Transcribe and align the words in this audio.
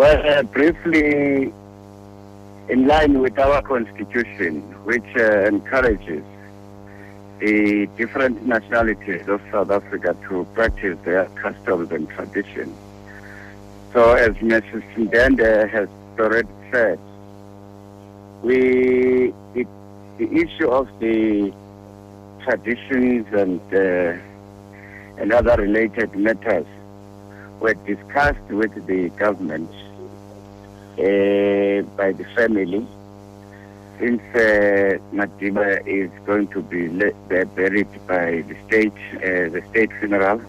Well, 0.00 0.26
uh, 0.26 0.42
briefly, 0.44 1.52
in 2.70 2.86
line 2.86 3.20
with 3.20 3.38
our 3.38 3.60
constitution, 3.60 4.62
which 4.86 5.04
uh, 5.14 5.44
encourages 5.44 6.24
the 7.38 7.86
different 7.98 8.46
nationalities 8.46 9.28
of 9.28 9.42
South 9.52 9.70
Africa 9.70 10.16
to 10.30 10.46
practice 10.54 10.96
their 11.04 11.26
customs 11.42 11.90
and 11.92 12.08
traditions. 12.08 12.74
So, 13.92 14.14
as 14.14 14.30
Mrs. 14.36 14.82
Ndende 14.94 15.68
has 15.68 15.90
already 16.18 16.48
said, 16.72 16.98
we 18.42 19.34
it, 19.54 19.68
the 20.16 20.32
issue 20.32 20.70
of 20.70 20.88
the 21.00 21.52
traditions 22.42 23.26
and 23.34 23.60
uh, 23.74 25.20
and 25.20 25.30
other 25.30 25.56
related 25.60 26.16
matters 26.16 26.66
were 27.60 27.74
discussed 27.74 28.48
with 28.48 28.74
the 28.86 29.10
government 29.10 29.70
uh, 30.98 31.82
by 31.96 32.12
the 32.12 32.24
family 32.36 32.86
since 34.00 34.22
uh, 34.34 34.96
Madiba 35.12 35.86
is 35.86 36.10
going 36.24 36.48
to 36.48 36.62
be 36.62 36.88
buried 37.28 38.06
by 38.06 38.42
the 38.48 38.56
state, 38.66 38.98
uh, 39.16 39.50
the 39.54 39.62
state 39.70 39.90
funeral. 40.00 40.40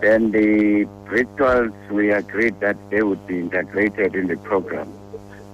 Then 0.00 0.30
the 0.30 0.84
rituals, 1.06 1.72
we 1.90 2.10
agreed 2.10 2.60
that 2.60 2.76
they 2.90 3.02
would 3.02 3.26
be 3.26 3.38
integrated 3.38 4.14
in 4.14 4.28
the 4.28 4.36
program. 4.36 4.92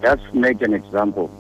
Just 0.03 0.35
make 0.35 0.61
an 0.63 0.75
example. 0.75 1.31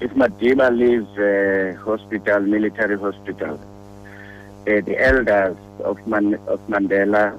If 0.00 0.10
Madiba 0.12 0.76
leaves 0.76 1.08
uh, 1.18 1.80
hospital, 1.82 2.40
military 2.40 2.98
hospital, 2.98 3.54
uh, 3.54 4.80
the 4.80 4.96
elders 4.98 5.56
of, 5.84 6.04
Man- 6.06 6.40
of 6.48 6.60
Mandela 6.66 7.38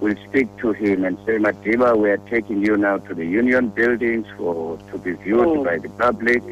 will 0.00 0.14
speak 0.28 0.48
to 0.58 0.72
him 0.72 1.04
and 1.04 1.16
say, 1.26 1.36
Madiba, 1.38 1.96
we 1.96 2.10
are 2.10 2.18
taking 2.28 2.64
you 2.64 2.76
now 2.76 2.98
to 2.98 3.14
the 3.14 3.24
union 3.24 3.68
buildings 3.68 4.26
for 4.36 4.76
to 4.90 4.98
be 4.98 5.12
viewed 5.12 5.46
Mm. 5.46 5.64
by 5.64 5.78
the 5.78 5.88
public. 5.90 6.42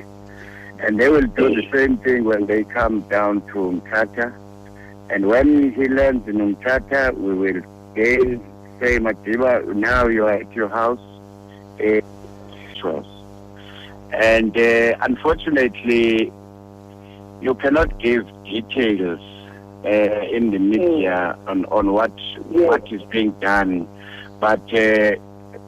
And 0.80 0.98
they 1.00 1.08
will 1.08 1.22
do 1.40 1.54
the 1.54 1.66
same 1.72 1.98
thing 1.98 2.24
when 2.24 2.46
they 2.46 2.64
come 2.64 3.00
down 3.02 3.40
to 3.52 3.80
Mthatha. 3.80 4.32
And 5.10 5.26
when 5.26 5.72
he 5.72 5.88
lands 5.88 6.26
in 6.28 6.36
Mthatha, 6.56 7.14
we 7.16 7.34
will 7.34 7.62
again 7.92 8.40
say, 8.80 8.98
Madiba, 8.98 9.74
now 9.74 10.08
you 10.08 10.24
are 10.26 10.32
at 10.44 10.52
your 10.52 10.68
house. 10.68 11.00
Uh. 11.80 12.00
And 14.12 14.56
uh, 14.56 14.96
unfortunately, 15.00 16.32
you 17.40 17.54
cannot 17.54 17.98
give 17.98 18.26
details 18.44 19.20
in 19.84 20.50
the 20.50 20.58
media 20.58 21.36
on, 21.46 21.64
on 21.66 21.92
what 21.92 22.12
Yes. 22.50 22.68
what 22.70 22.92
is 22.92 23.02
being 23.10 23.32
done, 23.40 23.86
but 24.40 24.60
uh, 24.74 25.16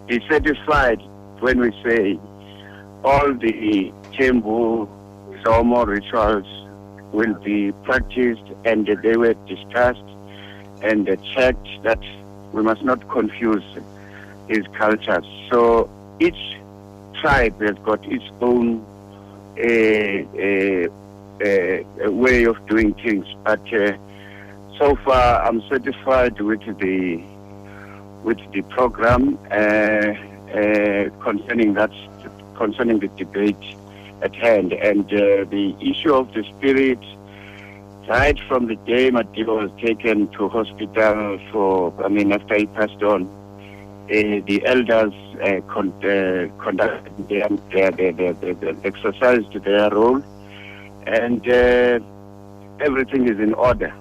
be 0.06 0.20
satisfied 0.28 1.00
when 1.40 1.60
we 1.60 1.70
say 1.84 2.18
all 3.04 3.32
the 3.34 3.92
Tembu 4.12 4.86
Somo 5.42 5.86
rituals 5.86 6.46
will 7.12 7.34
be 7.34 7.72
practiced 7.84 8.42
and 8.64 8.86
they 9.02 9.16
were 9.16 9.34
discussed 9.46 10.02
and 10.82 11.08
uh, 11.08 11.16
checked 11.34 11.68
that 11.82 11.98
we 12.52 12.62
must 12.62 12.82
not 12.82 13.08
confuse 13.08 13.64
these 14.48 14.64
cultures. 14.78 15.24
So 15.50 15.88
each 16.20 16.56
tribe 17.20 17.60
has 17.62 17.76
got 17.84 18.04
its 18.06 18.24
own 18.40 18.84
uh, 19.58 19.64
uh, 19.64 20.88
uh, 21.44 22.10
way 22.10 22.44
of 22.44 22.56
doing 22.66 22.94
things, 22.94 23.26
but 23.44 23.60
uh, 23.72 23.96
so 24.78 24.96
far 25.04 25.42
I'm 25.44 25.60
satisfied 25.68 26.40
with 26.40 26.64
the 26.78 27.22
with 28.22 28.38
the 28.52 28.62
program 28.62 29.38
uh, 29.50 29.54
uh, 29.54 31.10
concerning 31.22 31.74
that 31.74 31.92
concerning 32.56 32.98
the 32.98 33.08
debate 33.08 33.64
at 34.22 34.34
hand 34.34 34.72
and 34.72 35.04
uh, 35.06 35.44
the 35.50 35.74
issue 35.80 36.14
of 36.14 36.32
the 36.32 36.42
spirit. 36.56 36.98
Right 38.08 38.38
from 38.46 38.68
the 38.68 38.76
day 38.76 39.10
Madiba 39.10 39.54
was 39.62 39.70
taken 39.80 40.28
to 40.28 40.48
hospital 40.48 41.40
for, 41.50 41.92
I 42.04 42.08
mean, 42.08 42.32
after 42.32 42.54
he 42.54 42.66
passed 42.66 43.02
on, 43.02 43.24
uh, 43.24 44.40
the 44.46 44.62
elders 44.64 45.12
uh, 45.42 45.60
con- 45.72 45.92
uh, 46.04 46.46
conducted 46.62 47.28
their, 47.28 47.48
their, 47.72 47.90
their, 47.90 48.12
their, 48.12 48.32
their, 48.34 48.54
their 48.54 48.76
exercised 48.84 49.52
their 49.64 49.90
role, 49.90 50.22
and 51.06 51.48
uh, 51.48 51.98
everything 52.80 53.28
is 53.28 53.38
in 53.38 53.54
order. 53.54 53.94